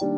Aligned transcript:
Sejam 0.00 0.16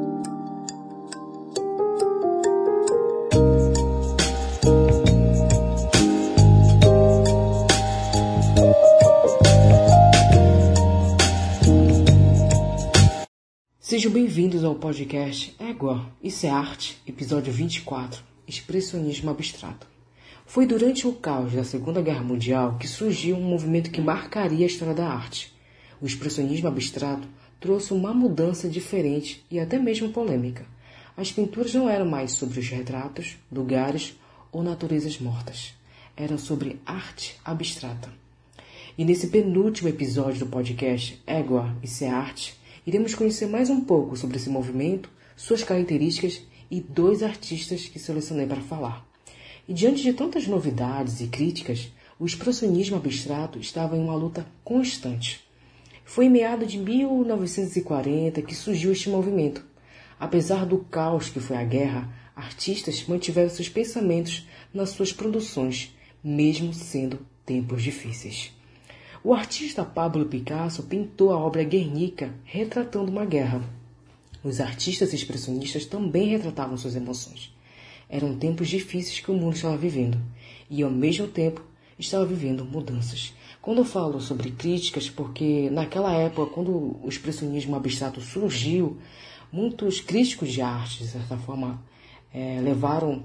bem-vindos 14.12 14.62
ao 14.62 14.76
podcast 14.76 15.52
Égua, 15.58 16.08
Isso 16.22 16.46
é 16.46 16.50
Arte, 16.50 17.02
episódio 17.04 17.52
24, 17.52 18.22
Expressionismo 18.46 19.30
Abstrato. 19.30 19.88
Foi 20.46 20.64
durante 20.64 21.08
o 21.08 21.12
caos 21.12 21.54
da 21.54 21.64
Segunda 21.64 22.00
Guerra 22.00 22.22
Mundial 22.22 22.78
que 22.78 22.86
surgiu 22.86 23.34
um 23.34 23.42
movimento 23.42 23.90
que 23.90 24.00
marcaria 24.00 24.64
a 24.64 24.68
história 24.68 24.94
da 24.94 25.08
arte. 25.08 25.52
O 26.00 26.06
expressionismo 26.06 26.68
abstrato 26.68 27.26
trouxe 27.62 27.94
uma 27.94 28.12
mudança 28.12 28.68
diferente 28.68 29.46
e 29.48 29.60
até 29.60 29.78
mesmo 29.78 30.10
polêmica. 30.10 30.66
As 31.16 31.30
pinturas 31.30 31.72
não 31.72 31.88
eram 31.88 32.04
mais 32.04 32.32
sobre 32.32 32.58
os 32.58 32.68
retratos, 32.68 33.36
lugares 33.52 34.18
ou 34.50 34.64
naturezas 34.64 35.20
mortas. 35.20 35.72
Eram 36.16 36.36
sobre 36.36 36.80
arte 36.84 37.38
abstrata. 37.44 38.10
E 38.98 39.04
nesse 39.04 39.28
penúltimo 39.28 39.88
episódio 39.88 40.40
do 40.40 40.50
podcast 40.50 41.22
Égua, 41.24 41.72
Isso 41.80 42.02
é 42.02 42.08
Arte, 42.08 42.58
iremos 42.84 43.14
conhecer 43.14 43.46
mais 43.46 43.70
um 43.70 43.80
pouco 43.80 44.16
sobre 44.16 44.38
esse 44.38 44.50
movimento, 44.50 45.08
suas 45.36 45.62
características 45.62 46.42
e 46.68 46.80
dois 46.80 47.22
artistas 47.22 47.86
que 47.86 48.00
selecionei 48.00 48.46
para 48.46 48.60
falar. 48.60 49.06
E 49.68 49.72
diante 49.72 50.02
de 50.02 50.12
tantas 50.12 50.48
novidades 50.48 51.20
e 51.20 51.28
críticas, 51.28 51.92
o 52.18 52.26
expressionismo 52.26 52.96
abstrato 52.96 53.60
estava 53.60 53.96
em 53.96 54.00
uma 54.00 54.16
luta 54.16 54.44
constante. 54.64 55.51
Foi 56.04 56.26
em 56.26 56.30
meados 56.30 56.70
de 56.70 56.78
1940 56.78 58.42
que 58.42 58.54
surgiu 58.54 58.92
este 58.92 59.08
movimento. 59.08 59.64
Apesar 60.18 60.66
do 60.66 60.78
caos 60.78 61.28
que 61.28 61.40
foi 61.40 61.56
a 61.56 61.64
guerra, 61.64 62.12
artistas 62.34 63.04
mantiveram 63.06 63.50
seus 63.50 63.68
pensamentos 63.68 64.46
nas 64.72 64.90
suas 64.90 65.12
produções, 65.12 65.94
mesmo 66.22 66.72
sendo 66.72 67.26
tempos 67.44 67.82
difíceis. 67.82 68.52
O 69.24 69.32
artista 69.32 69.84
Pablo 69.84 70.26
Picasso 70.26 70.82
pintou 70.82 71.32
a 71.32 71.38
obra 71.38 71.62
Guernica, 71.62 72.34
retratando 72.44 73.10
uma 73.10 73.24
guerra. 73.24 73.62
Os 74.42 74.60
artistas 74.60 75.12
expressionistas 75.12 75.86
também 75.86 76.28
retratavam 76.28 76.76
suas 76.76 76.96
emoções. 76.96 77.54
Eram 78.08 78.36
tempos 78.36 78.68
difíceis 78.68 79.20
que 79.20 79.30
o 79.30 79.34
mundo 79.34 79.54
estava 79.54 79.76
vivendo, 79.76 80.20
e 80.68 80.82
ao 80.82 80.90
mesmo 80.90 81.28
tempo 81.28 81.64
estava 81.98 82.26
vivendo 82.26 82.64
mudanças. 82.64 83.32
Quando 83.62 83.78
eu 83.78 83.84
falo 83.84 84.20
sobre 84.20 84.50
críticas, 84.50 85.08
porque 85.08 85.70
naquela 85.70 86.12
época, 86.12 86.52
quando 86.52 86.98
o 87.00 87.08
expressionismo 87.08 87.76
abstrato 87.76 88.20
surgiu, 88.20 88.98
muitos 89.52 90.00
críticos 90.00 90.50
de 90.50 90.60
arte, 90.60 91.04
de 91.04 91.08
certa 91.08 91.36
forma, 91.36 91.80
é, 92.34 92.60
levaram 92.60 93.22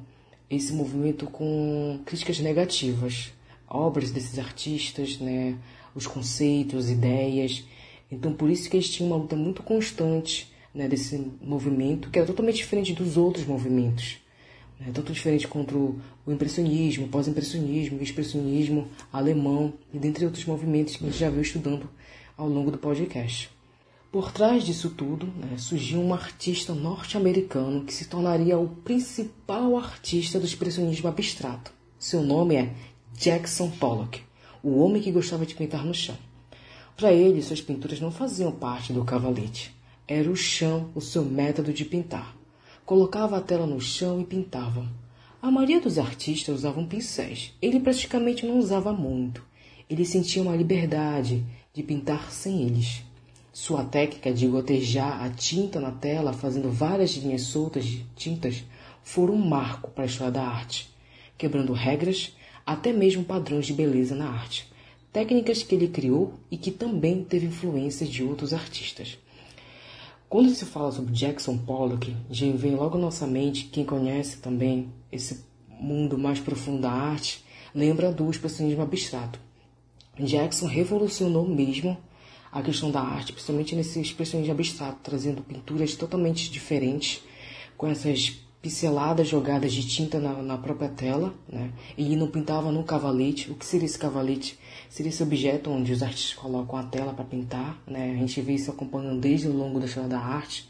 esse 0.47 0.71
movimento 0.73 1.25
com 1.25 1.99
críticas 2.05 2.39
negativas. 2.39 3.33
Obras 3.67 4.11
desses 4.11 4.37
artistas, 4.37 5.17
né, 5.17 5.57
os 5.95 6.05
conceitos, 6.05 6.87
ideias. 6.87 7.65
Então, 8.11 8.31
por 8.31 8.51
isso 8.51 8.69
que 8.69 8.77
eles 8.77 8.91
tinham 8.91 9.09
uma 9.09 9.17
luta 9.17 9.35
muito 9.35 9.63
constante 9.63 10.53
né, 10.71 10.87
desse 10.87 11.31
movimento, 11.41 12.11
que 12.11 12.19
era 12.19 12.27
totalmente 12.27 12.57
diferente 12.57 12.93
dos 12.93 13.17
outros 13.17 13.43
movimentos. 13.43 14.19
Né, 14.79 14.91
tanto 14.93 15.11
diferente 15.11 15.47
contra 15.47 15.77
o 15.77 15.99
impressionismo, 16.27 17.07
pós-impressionismo, 17.07 17.99
o 17.99 18.03
expressionismo 18.03 18.87
alemão 19.11 19.73
e 19.93 19.97
dentre 19.97 20.25
outros 20.25 20.45
movimentos 20.45 20.95
que 20.95 21.05
a 21.05 21.09
gente 21.09 21.19
já 21.19 21.29
viu 21.29 21.41
estudando 21.41 21.89
ao 22.37 22.47
longo 22.47 22.69
do 22.69 22.77
podcast. 22.77 23.49
Por 24.11 24.31
trás 24.31 24.63
disso 24.63 24.91
tudo, 24.91 25.27
né, 25.27 25.57
surgiu 25.57 25.99
um 25.99 26.13
artista 26.13 26.73
norte-americano 26.73 27.83
que 27.83 27.93
se 27.93 28.05
tornaria 28.05 28.57
o 28.57 28.69
principal 28.69 29.75
artista 29.77 30.39
do 30.39 30.45
expressionismo 30.45 31.09
abstrato. 31.09 31.71
Seu 31.99 32.21
nome 32.21 32.55
é 32.55 32.73
Jackson 33.13 33.69
Pollock 33.71 34.27
o 34.67 34.79
homem 34.79 35.01
que 35.01 35.11
gostava 35.11 35.45
de 35.45 35.55
pintar 35.55 35.85
no 35.85 35.93
chão. 35.93 36.17
Para 36.95 37.13
ele, 37.13 37.41
suas 37.41 37.61
pinturas 37.61 37.99
não 37.99 38.11
faziam 38.11 38.51
parte 38.51 38.91
do 38.91 39.05
cavalete. 39.05 39.73
Era 40.07 40.29
o 40.29 40.35
chão 40.35 40.89
o 40.95 41.01
seu 41.01 41.23
método 41.23 41.71
de 41.71 41.85
pintar. 41.85 42.35
Colocava 42.87 43.35
a 43.35 43.41
tela 43.41 43.67
no 43.67 43.81
chão 43.81 44.21
e 44.21 44.23
pintava. 44.23 44.87
A 45.41 45.51
maioria 45.51 45.81
dos 45.81 45.99
artistas 45.99 46.55
usavam 46.55 46.87
pincéis. 46.87 47.53
Ele 47.61 47.81
praticamente 47.81 48.45
não 48.45 48.57
usava 48.57 48.93
muito. 48.93 49.43
Ele 49.89 50.05
sentia 50.05 50.41
uma 50.41 50.55
liberdade 50.55 51.43
de 51.73 51.83
pintar 51.83 52.31
sem 52.31 52.63
eles. 52.63 53.03
Sua 53.51 53.83
técnica 53.83 54.33
de 54.33 54.47
gotejar 54.47 55.21
a 55.21 55.29
tinta 55.29 55.81
na 55.81 55.91
tela, 55.91 56.31
fazendo 56.31 56.71
várias 56.71 57.11
linhas 57.17 57.41
soltas 57.41 57.83
de 57.83 58.05
tintas, 58.15 58.63
foi 59.03 59.29
um 59.31 59.35
marco 59.35 59.91
para 59.91 60.05
a 60.05 60.07
história 60.07 60.31
da 60.31 60.47
arte, 60.47 60.89
quebrando 61.37 61.73
regras 61.73 62.37
até 62.65 62.93
mesmo 62.93 63.25
padrões 63.25 63.65
de 63.65 63.73
beleza 63.73 64.15
na 64.15 64.29
arte, 64.29 64.65
técnicas 65.11 65.61
que 65.61 65.75
ele 65.75 65.89
criou 65.89 66.35
e 66.49 66.55
que 66.55 66.71
também 66.71 67.21
teve 67.21 67.47
influências 67.47 68.07
de 68.07 68.23
outros 68.23 68.53
artistas. 68.53 69.17
Quando 70.29 70.49
se 70.49 70.65
fala 70.65 70.91
sobre 70.91 71.13
Jackson 71.13 71.57
Pollock, 71.57 72.13
já 72.29 72.51
vem 72.51 72.75
logo 72.75 72.97
nossa 72.97 73.25
mente 73.25 73.63
quem 73.71 73.85
conhece 73.85 74.39
também 74.39 74.91
esse 75.09 75.45
mundo 75.69 76.17
mais 76.17 76.37
profundo 76.37 76.81
da 76.81 76.91
arte, 76.91 77.45
lembra 77.73 78.11
do 78.11 78.29
expressionismo 78.29 78.81
abstrato. 78.81 79.39
Jackson 80.19 80.67
revolucionou 80.67 81.47
mesmo 81.47 81.97
a 82.51 82.61
questão 82.61 82.91
da 82.91 82.99
arte, 82.99 83.31
principalmente 83.31 83.73
nesse 83.73 84.01
expressionismo 84.01 84.51
abstrato, 84.51 84.99
trazendo 85.01 85.41
pinturas 85.41 85.95
totalmente 85.95 86.51
diferentes, 86.51 87.21
com 87.77 87.87
essas 87.87 88.37
pinceladas 88.61 89.27
jogadas 89.27 89.71
de 89.71 89.87
tinta 89.87 90.19
na, 90.19 90.41
na 90.41 90.57
própria 90.57 90.89
tela, 90.89 91.33
né? 91.47 91.71
Ele 91.97 92.15
não 92.15 92.27
pintava 92.27 92.71
no 92.71 92.83
cavalete. 92.83 93.51
O 93.51 93.55
que 93.55 93.65
seria 93.65 93.85
esse 93.85 93.97
cavalete? 93.97 94.57
Seria 94.89 95.09
esse 95.09 95.21
objeto 95.23 95.69
onde 95.69 95.91
os 95.93 96.01
artistas 96.01 96.33
colocam 96.33 96.77
a 96.77 96.83
tela 96.83 97.13
para 97.13 97.23
pintar, 97.23 97.81
né? 97.87 98.11
A 98.11 98.17
gente 98.17 98.41
vê 98.41 98.53
isso 98.53 98.71
acompanhando 98.71 99.19
desde 99.19 99.47
o 99.47 99.53
longo 99.53 99.79
da 99.79 99.85
história 99.85 100.09
da 100.09 100.19
arte, 100.19 100.67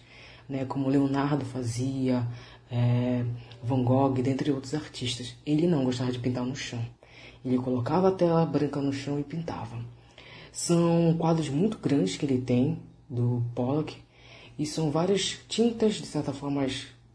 né? 0.47 0.65
Como 0.65 0.89
Leonardo 0.89 1.45
fazia, 1.45 2.27
é, 2.69 3.23
Van 3.63 3.83
Gogh, 3.83 4.21
dentre 4.21 4.51
outros 4.51 4.73
artistas. 4.73 5.35
Ele 5.45 5.67
não 5.67 5.83
gostava 5.83 6.11
de 6.11 6.19
pintar 6.19 6.45
no 6.45 6.55
chão. 6.55 6.83
Ele 7.43 7.57
colocava 7.57 8.09
a 8.09 8.11
tela 8.11 8.45
branca 8.45 8.81
no 8.81 8.91
chão 8.91 9.19
e 9.19 9.23
pintava. 9.23 9.77
São 10.51 11.15
quadros 11.17 11.49
muito 11.49 11.77
grandes 11.77 12.17
que 12.17 12.25
ele 12.25 12.41
tem, 12.41 12.79
do 13.09 13.43
Pollock, 13.55 13.95
e 14.59 14.65
são 14.65 14.89
várias 14.89 15.39
tintas, 15.47 15.95
de 15.95 16.07
certa 16.07 16.33
forma, 16.33 16.65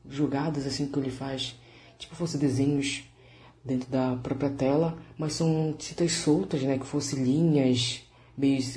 jogadas 0.09 0.67
assim 0.67 0.87
que 0.87 0.99
ele 0.99 1.11
faz, 1.11 1.55
tipo 1.99 2.15
fosse 2.15 2.39
desenhos 2.39 3.05
dentro 3.65 3.91
da 3.91 4.17
própria 4.17 4.51
tela, 4.51 4.99
mas 5.17 5.35
são 5.35 5.75
tintas 5.79 6.13
soltas, 6.13 6.63
né, 6.63 6.79
que 6.79 6.87
fosse 6.87 7.17
linhas, 7.17 8.03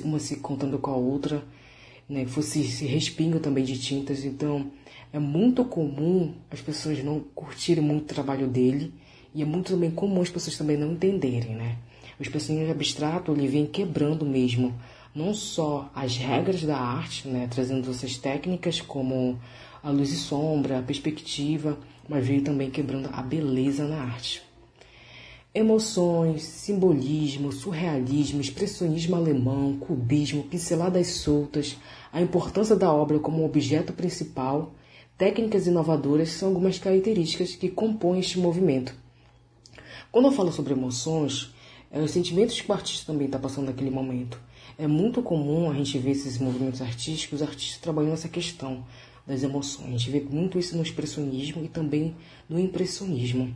uma 0.04 0.18
se 0.18 0.36
contando 0.36 0.78
com 0.78 0.90
a 0.90 0.96
outra, 0.96 1.42
né, 2.08 2.24
que 2.24 2.30
fosse 2.30 2.62
se 2.64 2.86
respingo 2.86 3.40
também 3.40 3.64
de 3.64 3.78
tintas, 3.78 4.24
então 4.24 4.70
é 5.12 5.18
muito 5.18 5.64
comum 5.64 6.34
as 6.50 6.60
pessoas 6.60 7.02
não 7.02 7.20
curtirem 7.34 7.82
muito 7.82 8.02
o 8.04 8.14
trabalho 8.14 8.46
dele 8.46 8.94
e 9.34 9.42
é 9.42 9.44
muito 9.44 9.72
também 9.72 9.90
comum 9.90 10.22
as 10.22 10.30
pessoas 10.30 10.56
também 10.56 10.76
não 10.76 10.92
entenderem, 10.92 11.54
né? 11.54 11.78
Os 12.18 12.28
personagens 12.28 12.70
abstrato 12.70 13.32
ele 13.32 13.46
vem 13.46 13.66
quebrando 13.66 14.24
mesmo 14.24 14.74
não 15.14 15.32
só 15.32 15.90
as 15.94 16.16
regras 16.16 16.62
da 16.62 16.76
arte, 16.76 17.26
né, 17.26 17.48
trazendo 17.50 17.90
essas 17.90 18.16
técnicas 18.18 18.80
como 18.80 19.38
a 19.86 19.90
luz 19.90 20.10
e 20.10 20.16
sombra, 20.16 20.80
a 20.80 20.82
perspectiva, 20.82 21.78
mas 22.08 22.26
veio 22.26 22.42
também 22.42 22.68
quebrando 22.68 23.08
a 23.12 23.22
beleza 23.22 23.86
na 23.86 24.02
arte. 24.02 24.42
Emoções, 25.54 26.42
simbolismo, 26.42 27.52
surrealismo, 27.52 28.40
expressionismo 28.40 29.14
alemão, 29.14 29.76
cubismo, 29.78 30.42
pinceladas 30.42 31.06
soltas, 31.06 31.76
a 32.12 32.20
importância 32.20 32.74
da 32.74 32.92
obra 32.92 33.20
como 33.20 33.44
objeto 33.44 33.92
principal, 33.92 34.74
técnicas 35.16 35.68
inovadoras 35.68 36.30
são 36.30 36.48
algumas 36.48 36.80
características 36.80 37.54
que 37.54 37.68
compõem 37.68 38.18
este 38.18 38.40
movimento. 38.40 38.92
Quando 40.10 40.24
eu 40.24 40.32
falo 40.32 40.50
sobre 40.50 40.72
emoções, 40.72 41.54
é 41.92 42.00
os 42.00 42.10
sentimentos 42.10 42.60
que 42.60 42.68
o 42.68 42.74
artista 42.74 43.12
também 43.12 43.26
está 43.26 43.38
passando 43.38 43.66
naquele 43.66 43.90
momento. 43.90 44.40
É 44.76 44.88
muito 44.88 45.22
comum 45.22 45.70
a 45.70 45.74
gente 45.74 45.96
ver 45.96 46.10
esses 46.10 46.38
movimentos 46.38 46.82
artísticos, 46.82 47.40
os 47.40 47.48
artistas 47.48 47.80
trabalhando 47.80 48.14
essa 48.14 48.28
questão, 48.28 48.84
das 49.26 49.42
emoções. 49.42 49.88
A 49.88 49.98
gente 49.98 50.10
vê 50.10 50.20
muito 50.20 50.58
isso 50.58 50.76
no 50.76 50.82
expressionismo 50.82 51.64
e 51.64 51.68
também 51.68 52.14
no 52.48 52.58
impressionismo. 52.58 53.54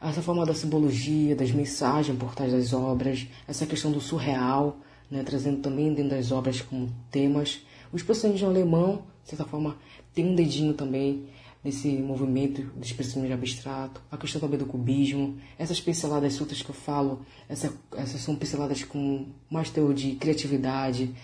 Essa 0.00 0.20
forma 0.20 0.44
da 0.44 0.54
simbologia, 0.54 1.34
das 1.34 1.50
mensagens 1.50 2.18
por 2.18 2.34
trás 2.34 2.52
das 2.52 2.72
obras, 2.72 3.26
essa 3.48 3.64
questão 3.64 3.90
do 3.90 4.00
surreal, 4.00 4.78
né, 5.10 5.22
trazendo 5.22 5.60
também 5.60 5.94
dentro 5.94 6.10
das 6.10 6.32
obras 6.32 6.60
como 6.60 6.92
temas. 7.10 7.60
O 7.92 7.96
expressionismo 7.96 8.48
alemão, 8.48 9.04
de 9.22 9.30
certa 9.30 9.44
forma, 9.44 9.76
tem 10.12 10.26
um 10.26 10.34
dedinho 10.34 10.74
também 10.74 11.26
nesse 11.62 11.88
movimento 11.96 12.62
do 12.62 12.84
expressionismo 12.84 13.34
abstrato, 13.34 14.02
a 14.10 14.18
questão 14.18 14.38
também 14.38 14.58
do 14.58 14.66
cubismo, 14.66 15.38
essas 15.58 15.80
pinceladas 15.80 16.34
soltas 16.34 16.60
que 16.60 16.68
eu 16.68 16.74
falo, 16.74 17.24
essa, 17.48 17.72
essas 17.96 18.20
são 18.20 18.36
pinceladas 18.36 18.84
com 18.84 19.28
mais 19.48 19.70
teor 19.70 19.94
de 19.94 20.12
criatividade, 20.16 21.14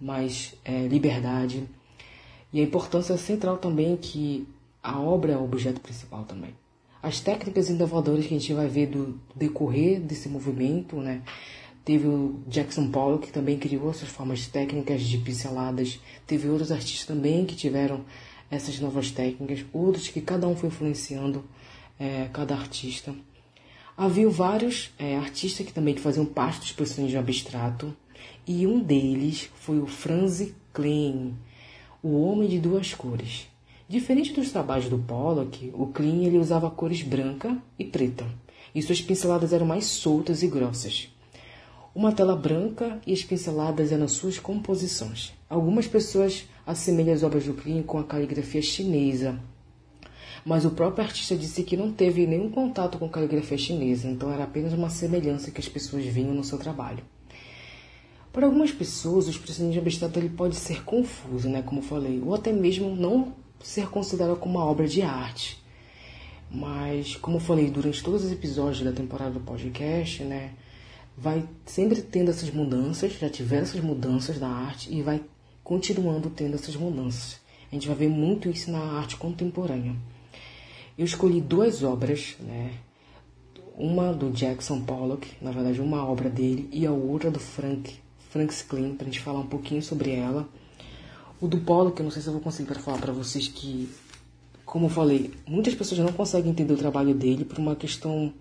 mais 0.00 0.54
é, 0.64 0.88
liberdade. 0.88 1.68
E 2.52 2.60
a 2.60 2.64
importância 2.64 3.16
central 3.16 3.58
também 3.58 3.96
que 3.96 4.46
a 4.82 4.98
obra 4.98 5.32
é 5.32 5.36
o 5.36 5.44
objeto 5.44 5.80
principal 5.80 6.24
também. 6.24 6.54
As 7.02 7.20
técnicas 7.20 7.70
inovadoras 7.70 8.26
que 8.26 8.34
a 8.34 8.38
gente 8.38 8.52
vai 8.52 8.68
ver 8.68 8.88
do 8.88 9.18
decorrer 9.34 10.00
desse 10.00 10.28
movimento, 10.28 10.96
né? 10.96 11.22
Teve 11.84 12.06
o 12.06 12.40
Jackson 12.46 12.90
Pollock 12.90 13.28
que 13.28 13.32
também 13.32 13.58
criou 13.58 13.90
essas 13.90 14.08
formas 14.08 14.46
técnicas 14.46 15.02
de 15.02 15.16
pinceladas. 15.18 15.98
Teve 16.26 16.48
outros 16.48 16.70
artistas 16.70 17.06
também 17.06 17.46
que 17.46 17.56
tiveram 17.56 18.04
essas 18.50 18.78
novas 18.80 19.10
técnicas, 19.10 19.64
outros 19.72 20.08
que 20.08 20.20
cada 20.20 20.46
um 20.46 20.56
foi 20.56 20.68
influenciando 20.68 21.44
é, 21.98 22.28
cada 22.32 22.54
artista. 22.54 23.14
Havia 23.96 24.28
vários 24.28 24.90
é, 24.98 25.16
artistas 25.16 25.66
que 25.66 25.72
também 25.72 25.96
faziam 25.96 26.24
parte 26.24 26.60
do 26.60 26.64
expressionismo 26.64 27.18
abstrato 27.18 27.94
e 28.46 28.66
um 28.66 28.80
deles 28.80 29.50
foi 29.54 29.78
o 29.78 29.86
Franz 29.86 30.52
Klein, 30.72 31.34
o 32.02 32.22
homem 32.22 32.48
de 32.48 32.58
duas 32.58 32.94
cores. 32.94 33.46
Diferente 33.86 34.32
dos 34.32 34.50
trabalhos 34.50 34.88
do 34.88 34.98
Pollock, 34.98 35.70
o 35.74 35.88
Klein 35.88 36.24
ele 36.24 36.38
usava 36.38 36.70
cores 36.70 37.02
branca 37.02 37.58
e 37.78 37.84
preta, 37.84 38.26
e 38.74 38.80
suas 38.80 39.02
pinceladas 39.02 39.52
eram 39.52 39.66
mais 39.66 39.84
soltas 39.84 40.42
e 40.42 40.46
grossas. 40.46 41.08
Uma 41.94 42.12
tela 42.12 42.34
branca 42.34 42.98
e 43.06 43.12
as 43.12 43.22
pinceladas 43.22 43.92
eram 43.92 44.08
suas 44.08 44.38
composições. 44.38 45.34
Algumas 45.48 45.86
pessoas 45.86 46.44
assemelham 46.66 47.12
as 47.12 47.22
obras 47.22 47.44
do 47.44 47.52
Klein 47.52 47.82
com 47.82 47.98
a 47.98 48.04
caligrafia 48.04 48.62
chinesa, 48.62 49.38
mas 50.42 50.64
o 50.64 50.70
próprio 50.70 51.04
artista 51.04 51.36
disse 51.36 51.62
que 51.64 51.76
não 51.76 51.92
teve 51.92 52.26
nenhum 52.26 52.50
contato 52.50 52.96
com 52.96 53.10
caligrafia 53.10 53.58
chinesa, 53.58 54.08
então 54.08 54.32
era 54.32 54.44
apenas 54.44 54.72
uma 54.72 54.88
semelhança 54.88 55.50
que 55.50 55.60
as 55.60 55.68
pessoas 55.68 56.04
viam 56.06 56.32
no 56.32 56.44
seu 56.44 56.56
trabalho. 56.56 57.04
Para 58.32 58.46
algumas 58.46 58.70
pessoas, 58.70 59.26
o 59.26 59.30
expressionismo 59.30 59.80
abstrato 59.80 60.18
ele 60.18 60.28
pode 60.28 60.54
ser 60.54 60.84
confuso, 60.84 61.48
né, 61.48 61.62
como 61.62 61.82
falei, 61.82 62.22
ou 62.24 62.32
até 62.32 62.52
mesmo 62.52 62.94
não 62.94 63.34
ser 63.60 63.88
considerado 63.88 64.38
como 64.38 64.56
uma 64.58 64.64
obra 64.64 64.86
de 64.86 65.02
arte. 65.02 65.60
Mas, 66.48 67.16
como 67.16 67.40
falei 67.40 67.70
durante 67.70 68.02
todos 68.02 68.24
os 68.24 68.30
episódios 68.30 68.82
da 68.82 68.92
temporada 68.92 69.32
do 69.32 69.40
podcast, 69.40 70.22
né, 70.22 70.52
vai 71.16 71.44
sempre 71.66 72.00
tendo 72.02 72.30
essas 72.30 72.50
mudanças, 72.50 73.12
já 73.12 73.28
tiveram 73.28 73.64
essas 73.64 73.80
mudanças 73.80 74.38
na 74.38 74.48
arte 74.48 74.92
e 74.92 75.02
vai 75.02 75.20
continuando 75.64 76.30
tendo 76.30 76.54
essas 76.54 76.76
mudanças. 76.76 77.40
A 77.70 77.74
gente 77.74 77.86
vai 77.86 77.96
ver 77.96 78.08
muito 78.08 78.48
isso 78.48 78.70
na 78.70 78.80
arte 78.98 79.16
contemporânea. 79.16 79.94
Eu 80.96 81.04
escolhi 81.04 81.40
duas 81.40 81.82
obras, 81.82 82.36
né? 82.40 82.72
Uma 83.76 84.12
do 84.12 84.30
Jackson 84.30 84.80
Pollock, 84.82 85.28
na 85.40 85.50
verdade 85.50 85.80
uma 85.80 86.04
obra 86.04 86.28
dele, 86.28 86.68
e 86.72 86.86
a 86.86 86.92
outra 86.92 87.30
do 87.30 87.38
Frank, 87.38 87.98
Frank 88.30 88.54
Klein, 88.64 88.94
para 88.94 89.06
a 89.06 89.10
gente 89.10 89.20
falar 89.20 89.40
um 89.40 89.46
pouquinho 89.46 89.82
sobre 89.82 90.12
ela. 90.12 90.48
O 91.40 91.46
do 91.46 91.58
Pollock, 91.58 91.98
eu 91.98 92.04
não 92.04 92.10
sei 92.10 92.22
se 92.22 92.28
eu 92.28 92.32
vou 92.32 92.42
conseguir 92.42 92.74
falar 92.80 92.98
para 92.98 93.12
vocês 93.12 93.48
que, 93.48 93.88
como 94.64 94.86
eu 94.86 94.90
falei, 94.90 95.32
muitas 95.46 95.74
pessoas 95.74 96.00
não 96.00 96.12
conseguem 96.12 96.50
entender 96.50 96.72
o 96.72 96.76
trabalho 96.76 97.14
dele 97.14 97.44
por 97.44 97.58
uma 97.58 97.74
questão 97.74 98.32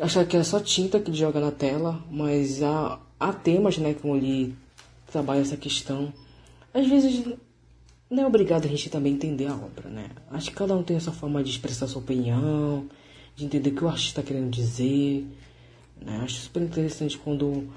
achar 0.00 0.24
que 0.26 0.36
é 0.36 0.42
só 0.42 0.58
tinta 0.58 0.98
que 0.98 1.10
ele 1.10 1.16
joga 1.16 1.38
na 1.38 1.50
tela, 1.50 2.02
mas 2.10 2.62
há, 2.62 2.98
há 3.20 3.32
temas, 3.32 3.78
né, 3.78 3.94
como 3.94 4.16
ele 4.16 4.54
trabalha 5.10 5.40
essa 5.40 5.56
questão. 5.56 6.12
Às 6.74 6.88
vezes 6.88 7.24
não 8.10 8.22
é 8.22 8.26
obrigado 8.26 8.64
a 8.64 8.68
gente 8.68 8.90
também 8.90 9.14
entender 9.14 9.46
a 9.46 9.54
obra, 9.54 9.88
né? 9.88 10.10
Acho 10.30 10.50
que 10.50 10.56
cada 10.56 10.74
um 10.74 10.82
tem 10.82 10.96
a 10.96 11.00
sua 11.00 11.12
forma 11.12 11.42
de 11.42 11.50
expressar 11.50 11.86
sua 11.86 12.02
opinião, 12.02 12.86
de 13.36 13.44
entender 13.44 13.70
o 13.70 13.74
que 13.74 13.84
o 13.84 13.88
artista 13.88 14.20
está 14.20 14.22
querendo 14.22 14.50
dizer. 14.50 15.26
Né? 16.00 16.20
Acho 16.22 16.40
super 16.40 16.62
interessante 16.62 17.16
quando 17.18 17.68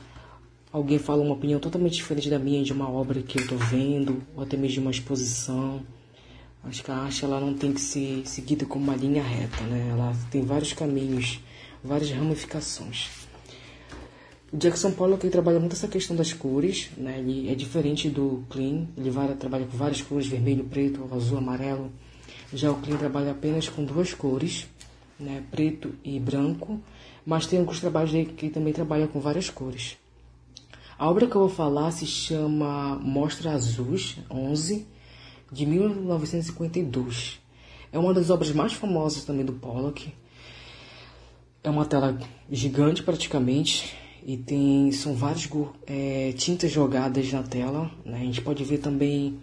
alguém 0.76 1.00
fala 1.00 1.22
uma 1.22 1.36
opinião 1.36 1.58
totalmente 1.58 1.94
diferente 1.94 2.30
da 2.30 2.38
minha 2.38 2.62
de 2.62 2.74
uma 2.74 2.90
obra 2.90 3.22
que 3.22 3.38
eu 3.38 3.44
estou 3.44 3.58
vendo, 3.58 4.22
ou 4.36 4.44
até 4.44 4.58
mesmo 4.58 4.74
de 4.74 4.80
uma 4.82 4.92
exposição. 4.92 5.82
Acho 6.66 6.84
que 6.84 6.92
a 6.92 6.98
arte 6.98 7.24
ela 7.24 7.40
não 7.40 7.54
tem 7.54 7.72
que 7.72 7.80
ser 7.80 8.24
seguida 8.28 8.66
como 8.66 8.84
uma 8.84 8.96
linha 8.96 9.24
reta, 9.24 9.64
né? 9.64 9.88
Ela 9.90 10.14
tem 10.30 10.42
vários 10.42 10.74
caminhos, 10.74 11.40
várias 11.82 12.12
ramificações. 12.12 13.10
O 14.52 14.58
Jackson 14.58 14.92
Pollock 14.92 15.24
ele 15.24 15.32
trabalha 15.32 15.62
muito 15.62 15.74
essa 15.74 15.88
questão 15.88 16.14
das 16.14 16.34
cores, 16.34 16.90
né? 16.98 17.20
Ele 17.20 17.50
é 17.50 17.56
diferente 17.56 18.10
do 18.10 18.44
Clean, 18.50 18.86
ele 18.98 19.10
vai, 19.10 19.34
trabalha 19.36 19.66
com 19.66 19.78
várias 19.78 20.02
cores, 20.02 20.28
vermelho, 20.28 20.66
preto, 20.66 21.08
azul, 21.14 21.38
amarelo. 21.38 21.90
Já 22.54 22.70
o 22.70 22.76
Clean 22.82 22.98
trabalha 22.98 23.32
apenas 23.32 23.70
com 23.70 23.86
duas 23.86 24.14
cores, 24.14 24.68
né? 25.18 25.42
Preto 25.50 25.96
e 26.04 26.20
branco, 26.20 26.82
mas 27.26 27.48
tem 27.48 27.60
alguns 27.60 27.80
trabalhos 27.80 28.12
dele 28.12 28.34
que 28.36 28.50
também 28.50 28.74
trabalham 28.74 29.08
com 29.08 29.22
várias 29.22 29.50
cores. 29.50 29.96
A 30.98 31.10
obra 31.10 31.28
que 31.28 31.36
eu 31.36 31.42
vou 31.42 31.50
falar 31.50 31.92
se 31.92 32.06
chama 32.06 32.96
Mostra 32.96 33.52
Azuis 33.52 34.18
11, 34.32 34.88
de 35.52 35.66
1952. 35.66 37.42
É 37.92 38.00
uma 38.00 38.14
das 38.14 38.30
obras 38.30 38.52
mais 38.52 38.72
famosas 38.72 39.26
também 39.26 39.44
do 39.44 39.52
Pollock. 39.52 40.14
É 41.62 41.70
uma 41.70 41.86
tela 41.86 42.18
gigante 42.50 43.04
praticamente, 43.04 43.94
e 44.26 44.38
tem 44.38 44.90
são 44.94 45.14
várias 45.14 45.50
é, 45.86 46.34
tintas 46.38 46.72
jogadas 46.72 47.30
na 47.30 47.44
tela. 47.44 47.92
Né? 48.06 48.22
A 48.22 48.24
gente 48.24 48.42
pode 48.42 48.64
ver 48.64 48.78
também 48.78 49.38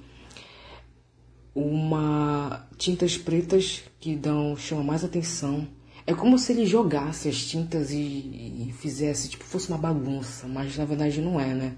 uma 1.55 2.66
tintas 2.78 3.19
pretas 3.19 3.82
que 4.00 4.16
dão 4.16 4.56
chama 4.56 4.82
mais 4.82 5.05
atenção. 5.05 5.69
É 6.06 6.14
como 6.14 6.38
se 6.38 6.52
ele 6.52 6.66
jogasse 6.66 7.28
as 7.28 7.44
tintas 7.44 7.90
e, 7.90 7.96
e 7.96 8.75
fizesse 8.78 9.28
tipo 9.28 9.44
fosse 9.44 9.69
uma 9.69 9.78
bagunça, 9.78 10.49
mas 10.49 10.76
na 10.76 10.84
verdade 10.84 11.20
não 11.20 11.40
é, 11.40 11.54
né? 11.54 11.75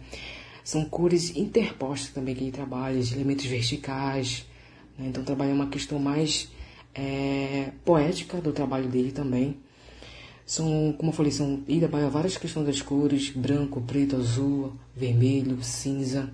São 0.65 0.85
cores 0.85 1.37
interpostas 1.37 2.11
também 2.11 2.35
que 2.35 2.43
ele 2.45 2.51
trabalha, 2.51 3.01
de 3.01 3.13
elementos 3.15 3.45
verticais. 3.45 4.47
Né? 4.99 5.09
Então 5.09 5.23
trabalha 5.23 5.53
uma 5.53 5.67
questão 5.69 5.99
mais 5.99 6.49
é, 6.95 7.71
poética 7.85 8.41
do 8.41 8.53
trabalho 8.53 8.89
dele 8.89 9.13
também. 9.13 9.57
São, 10.47 10.95
como 10.99 11.11
eu 11.11 11.15
falei, 11.15 11.33
são 11.33 11.63
ele 11.69 11.81
trabalha 11.81 12.09
várias 12.09 12.37
questões 12.37 12.67
das 12.67 12.83
cores, 12.83 13.31
branco, 13.31 13.81
preto, 13.81 14.17
azul, 14.17 14.73
vermelho, 14.95 15.63
cinza. 15.63 16.31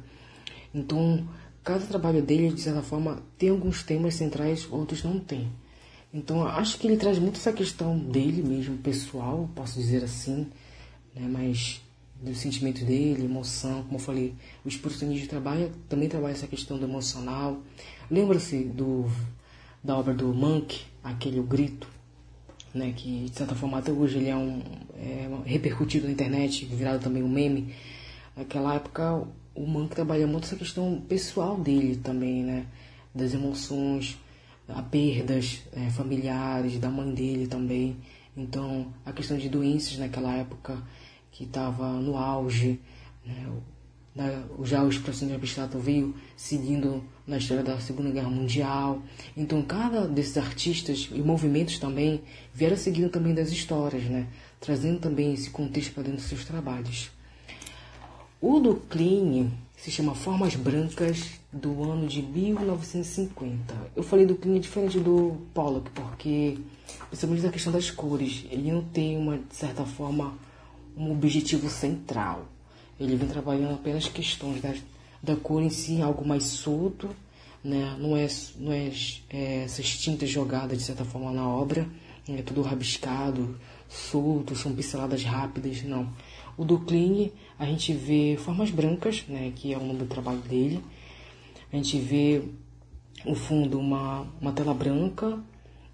Então, 0.75 1.27
cada 1.63 1.85
trabalho 1.87 2.23
dele, 2.23 2.53
de 2.53 2.61
certa 2.61 2.83
forma, 2.83 3.23
tem 3.39 3.51
alguns 3.51 3.83
temas 3.83 4.15
centrais, 4.15 4.67
outros 4.71 5.03
não 5.03 5.19
tem. 5.19 5.49
Então, 6.13 6.45
acho 6.45 6.79
que 6.79 6.87
ele 6.87 6.97
traz 6.97 7.19
muito 7.19 7.37
essa 7.37 7.53
questão 7.53 7.97
dele 7.99 8.43
mesmo, 8.43 8.77
pessoal, 8.79 9.49
posso 9.55 9.79
dizer 9.79 10.03
assim, 10.03 10.49
né? 11.15 11.29
mas 11.31 11.81
dos 12.21 12.39
sentimentos 12.39 12.83
dele, 12.83 13.25
emoção, 13.25 13.83
como 13.85 13.95
eu 13.95 14.01
falei, 14.01 14.35
o 14.65 14.69
expressionismo 14.69 15.29
trabalha, 15.29 15.71
também 15.89 16.09
trabalha 16.09 16.33
essa 16.33 16.47
questão 16.47 16.79
do 16.79 16.85
emocional. 16.85 17.61
Lembra-se 18.11 18.65
do 18.65 19.11
da 19.83 19.97
obra 19.97 20.13
do 20.13 20.35
Monk, 20.35 20.83
aquele 21.03 21.41
O 21.41 21.43
Grito, 21.43 21.89
né, 22.75 22.93
que 22.95 23.25
de 23.31 23.37
certa 23.37 23.55
forma 23.55 23.79
até 23.79 23.91
hoje 23.91 24.19
ele 24.19 24.29
é 24.29 24.37
um 24.37 24.63
é, 24.97 25.29
repercutido 25.47 26.07
na 26.07 26.13
internet, 26.13 26.67
virado 26.67 27.03
também 27.03 27.23
um 27.23 27.29
meme. 27.29 27.75
Naquela 28.37 28.75
época 28.75 29.27
o 29.55 29.67
Monk 29.67 29.95
trabalha 29.95 30.27
muito 30.27 30.45
essa 30.45 30.57
questão 30.57 31.01
pessoal 31.09 31.57
dele 31.57 31.97
também, 31.97 32.43
né, 32.43 32.67
das 33.15 33.33
emoções, 33.33 34.19
a 34.75 34.83
perdas 34.83 35.63
é, 35.73 35.91
familiares 35.91 36.79
da 36.79 36.91
mãe 36.91 37.13
dele 37.13 37.47
também. 37.47 37.97
Então 38.37 38.93
a 39.05 39.13
questão 39.13 39.37
de 39.37 39.49
doenças 39.49 39.99
naquela 39.99 40.35
época 40.35 40.83
que 41.31 41.45
estava 41.45 41.89
no 41.93 42.17
auge, 42.17 42.81
né, 43.25 43.47
né, 44.15 44.43
já 44.65 44.83
o 44.83 44.89
expressionismo 44.89 45.39
abstrato 45.39 45.79
veio 45.79 46.15
seguindo 46.37 47.03
na 47.27 47.39
história 47.39 47.63
da 47.63 47.79
Segunda 47.79 48.11
Guerra 48.11 48.29
Mundial. 48.29 49.03
Então, 49.37 49.63
cada 49.63 50.07
desses 50.07 50.37
artistas 50.37 51.09
e 51.13 51.21
movimentos 51.21 51.79
também 51.79 52.21
vieram 52.53 52.77
seguindo 52.77 53.09
também 53.09 53.33
das 53.33 53.51
histórias, 53.51 54.03
né? 54.05 54.27
trazendo 54.61 54.99
também 55.01 55.33
esse 55.33 55.49
contexto 55.51 55.95
para 55.95 56.03
dentro 56.03 56.19
dos 56.19 56.29
seus 56.29 56.45
trabalhos. 56.45 57.11
O 58.41 58.59
do 58.59 58.75
Kline 58.75 59.51
se 59.83 59.91
chama 59.91 60.15
Formas 60.15 60.55
Brancas 60.57 61.41
do 61.51 61.83
ano 61.91 62.07
de 62.07 62.21
1950. 62.21 63.75
Eu 63.97 64.03
falei 64.03 64.27
do 64.27 64.35
Kline 64.35 64.61
diferente 64.61 64.99
do 65.01 65.39
Pollock, 65.55 65.91
porque, 65.93 66.59
principalmente 67.09 67.43
da 67.43 67.51
questão 67.51 67.73
das 67.73 67.91
cores, 67.91 68.45
ele 68.51 68.71
não 68.71 68.83
tem 68.83 69.17
uma, 69.17 69.39
de 69.39 69.57
certa 69.57 69.85
forma, 69.85 70.35
um 70.95 71.11
objetivo 71.13 71.71
central. 71.71 72.45
Ele 72.99 73.17
vem 73.17 73.27
trabalhando 73.27 73.73
apenas 73.73 74.07
questões 74.07 74.61
da, 74.61 74.75
da 75.23 75.35
cor 75.35 75.63
em 75.63 75.71
si, 75.71 76.03
algo 76.03 76.29
mais 76.29 76.45
solto, 76.45 77.09
né? 77.65 77.97
não 77.99 78.15
é, 78.15 78.29
não 78.59 78.73
é, 78.73 78.93
é 79.31 79.63
essas 79.65 79.89
tintas 79.97 80.29
jogadas 80.29 80.77
de 80.77 80.85
certa 80.85 81.07
forma 81.07 81.33
na 81.33 81.49
obra, 81.49 81.89
é 82.29 82.43
tudo 82.43 82.63
rabiscado, 82.63 83.59
solto, 83.89 84.55
são 84.55 84.75
pinceladas 84.75 85.25
rápidas, 85.25 85.83
não. 85.83 86.09
O 86.57 86.65
do 86.65 86.79
Kling, 86.79 87.33
a 87.59 87.65
gente 87.65 87.93
vê 87.93 88.37
formas 88.39 88.71
brancas, 88.71 89.25
né, 89.29 89.53
que 89.55 89.73
é 89.73 89.79
o 89.79 89.85
nome 89.85 90.01
do 90.01 90.07
trabalho 90.07 90.41
dele. 90.41 90.83
A 91.73 91.77
gente 91.77 91.99
vê 91.99 92.43
o 93.25 93.35
fundo 93.35 93.79
uma, 93.79 94.27
uma 94.41 94.53
tela 94.53 94.75
branca 94.75 95.39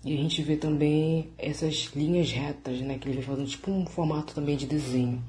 e 0.04 0.12
a 0.12 0.16
gente 0.16 0.42
vê 0.42 0.56
também 0.56 1.30
essas 1.38 1.90
linhas 1.94 2.30
retas, 2.30 2.80
né, 2.80 2.98
que 2.98 3.08
ele 3.08 3.16
vai 3.16 3.24
fazendo 3.24 3.48
tipo 3.48 3.70
um 3.70 3.86
formato 3.86 4.34
também 4.34 4.56
de 4.56 4.66
desenho. 4.66 5.22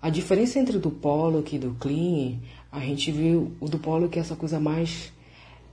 A 0.00 0.10
diferença 0.10 0.58
entre 0.58 0.76
o 0.76 0.80
do 0.80 0.90
Pollock 0.90 1.56
e 1.56 1.58
do 1.58 1.74
Kling, 1.74 2.40
a 2.70 2.80
gente 2.80 3.10
viu 3.10 3.52
o 3.60 3.68
do 3.68 3.78
Pollock 3.78 4.16
é 4.16 4.20
essa 4.20 4.36
coisa 4.36 4.60
mais 4.60 5.12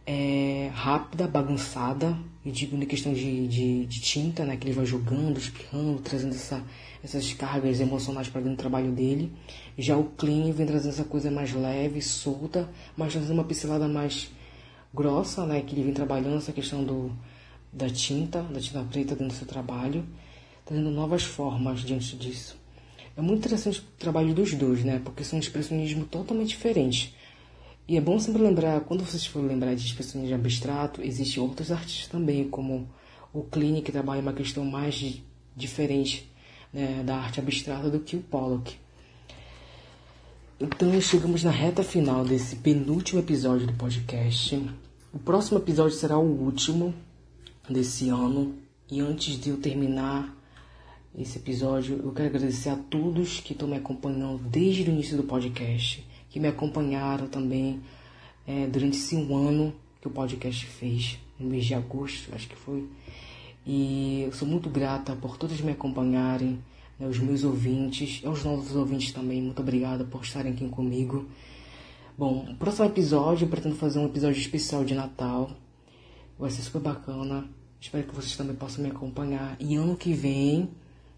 é 0.06 0.70
rápida, 0.74 1.28
bagunçada, 1.28 2.16
e 2.46 2.52
digo 2.52 2.78
na 2.78 2.86
questão 2.86 3.12
de, 3.12 3.48
de, 3.48 3.86
de, 3.88 4.02
tinta, 4.02 4.46
né? 4.46 4.56
Que 4.56 4.68
ele 4.68 4.76
vai 4.76 4.86
jogando, 4.86 5.38
espirrando, 5.38 6.00
trazendo 6.00 6.36
essa, 6.36 6.64
essas 7.04 7.34
cargas 7.34 7.80
emocionais 7.80 8.28
para 8.28 8.42
dentro 8.42 8.56
do 8.56 8.60
trabalho 8.60 8.92
dele. 8.92 9.32
Já 9.78 9.98
o 9.98 10.04
Clean 10.04 10.52
vem 10.52 10.68
trazendo 10.68 10.92
essa 10.92 11.04
coisa 11.04 11.32
mais 11.32 11.54
leve, 11.54 12.02
solta, 12.02 12.70
mas 12.96 13.14
trazendo 13.14 13.34
uma 13.34 13.44
pincelada 13.44 13.88
mais 13.88 14.30
grossa, 14.94 15.46
né? 15.46 15.62
Que 15.62 15.74
ele 15.74 15.84
vem 15.84 15.94
trabalhando 15.94 16.38
essa 16.38 16.52
questão 16.52 16.84
do, 16.84 17.12
da 17.74 17.90
tinta, 17.90 18.44
da 18.44 18.60
tinta 18.60 18.84
preta 18.84 19.16
dentro 19.16 19.28
do 19.28 19.34
seu 19.34 19.48
trabalho, 19.48 20.06
trazendo 20.64 20.92
novas 20.92 21.24
formas 21.24 21.82
diante 21.82 22.16
disso. 22.16 22.56
É 23.18 23.22
muito 23.22 23.40
interessante 23.40 23.80
o 23.80 23.84
trabalho 23.98 24.36
dos 24.36 24.54
dois, 24.54 24.84
né? 24.84 25.02
Porque 25.04 25.24
são 25.24 25.40
expressionismo 25.40 26.06
totalmente 26.06 26.50
diferentes. 26.50 27.16
E 27.88 27.98
é 27.98 28.02
bom 28.02 28.18
sempre 28.18 28.42
lembrar, 28.42 28.82
quando 28.82 29.06
vocês 29.06 29.28
forem 29.28 29.48
lembrar 29.48 29.76
de 29.76 29.86
expressões 29.86 30.28
de 30.28 30.34
abstrato, 30.34 31.04
existem 31.04 31.42
outros 31.42 31.72
artistas 31.72 32.08
também, 32.08 32.50
como 32.50 32.90
o 33.32 33.44
Kline, 33.44 33.84
que 33.84 33.92
trabalha 33.92 34.22
uma 34.22 34.34
questão 34.34 34.66
mais 34.66 34.96
de, 34.96 35.24
diferente 35.56 36.28
né, 36.74 37.04
da 37.06 37.18
arte 37.18 37.40
abstrata 37.40 37.88
do 37.88 38.00
que 38.00 38.16
o 38.16 38.22
Pollock. 38.22 38.76
Então 40.60 41.00
chegamos 41.00 41.44
na 41.44 41.52
reta 41.52 41.84
final 41.84 42.26
desse 42.26 42.56
penúltimo 42.56 43.20
episódio 43.20 43.68
do 43.68 43.74
podcast. 43.74 44.60
O 45.14 45.20
próximo 45.20 45.60
episódio 45.60 45.96
será 45.96 46.18
o 46.18 46.26
último 46.26 46.92
desse 47.70 48.10
ano. 48.10 48.56
E 48.90 49.00
antes 49.00 49.40
de 49.40 49.50
eu 49.50 49.58
terminar 49.58 50.36
esse 51.16 51.38
episódio, 51.38 52.02
eu 52.04 52.12
quero 52.12 52.30
agradecer 52.30 52.70
a 52.70 52.76
todos 52.76 53.40
que 53.42 53.54
estão 53.54 53.68
me 53.68 53.76
acompanhando 53.76 54.40
desde 54.50 54.84
o 54.84 54.88
início 54.92 55.16
do 55.18 55.24
podcast 55.24 56.04
que 56.36 56.40
me 56.42 56.50
acompanharam 56.50 57.28
também 57.28 57.80
é, 58.46 58.68
durante 58.68 58.98
esse 58.98 59.16
um 59.16 59.38
ano 59.38 59.74
que 60.02 60.08
o 60.10 60.12
podcast 60.12 60.66
fez, 60.66 61.18
no 61.40 61.48
mês 61.48 61.66
de 61.66 61.74
agosto, 61.74 62.30
acho 62.36 62.50
que 62.50 62.58
foi. 62.58 62.90
E 63.66 64.24
eu 64.26 64.34
sou 64.34 64.46
muito 64.46 64.70
grata 64.70 65.16
por 65.16 65.38
todos 65.38 65.62
me 65.62 65.72
acompanharem, 65.72 66.60
né, 67.00 67.08
os 67.08 67.20
meus 67.20 67.46
ouvintes, 67.46 68.22
aos 68.26 68.44
novos 68.44 68.76
ouvintes 68.76 69.14
também, 69.14 69.42
muito 69.42 69.62
obrigada 69.62 70.04
por 70.04 70.24
estarem 70.24 70.52
aqui 70.52 70.68
comigo. 70.68 71.26
Bom, 72.18 72.46
o 72.52 72.56
próximo 72.56 72.86
episódio 72.86 73.46
eu 73.46 73.50
pretendo 73.50 73.76
fazer 73.76 74.00
um 74.00 74.06
episódio 74.06 74.38
especial 74.38 74.84
de 74.84 74.94
Natal. 74.94 75.52
Vai 76.38 76.52
ser 76.52 76.64
super 76.64 76.82
bacana. 76.82 77.48
Espero 77.80 78.06
que 78.06 78.14
vocês 78.14 78.36
também 78.36 78.58
possam 78.58 78.84
me 78.84 78.92
acompanhar. 78.92 79.56
E 79.58 79.78
ano 79.78 79.96
que 79.96 80.12
vem 80.12 80.70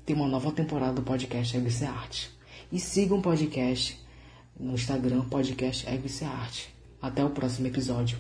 tem 0.05 0.15
uma 0.15 0.27
nova 0.27 0.51
temporada 0.51 0.93
do 0.93 1.01
podcast 1.01 1.57
ABC 1.57 1.85
Arte. 1.85 2.29
E 2.71 2.79
sigam 2.79 3.17
o 3.17 3.21
podcast 3.23 4.05
no 4.59 4.73
Instagram, 4.73 5.21
podcast 5.29 5.87
Arte. 6.25 6.73
Até 7.01 7.23
o 7.23 7.29
próximo 7.29 7.67
episódio. 7.67 8.17